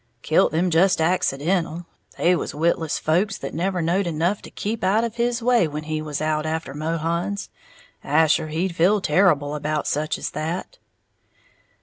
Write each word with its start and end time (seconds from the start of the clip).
"Kilt 0.23 0.51
them 0.51 0.71
just 0.71 0.99
accidental, 0.99 1.85
they 2.17 2.35
was 2.35 2.55
witless 2.55 2.97
folk 2.97 3.33
that 3.33 3.53
never 3.53 3.83
knowed 3.83 4.07
enough 4.07 4.41
to 4.41 4.49
keep 4.49 4.83
out 4.83 5.03
of 5.03 5.17
his 5.17 5.43
way 5.43 5.67
when 5.67 5.83
he 5.83 6.01
was 6.01 6.23
out 6.23 6.43
after 6.43 6.73
Mohuns. 6.73 7.49
Asher 8.03 8.47
he'd 8.47 8.75
feel 8.75 8.99
terrible 8.99 9.53
about 9.53 9.85
such 9.85 10.17
as 10.17 10.31
that." 10.31 10.79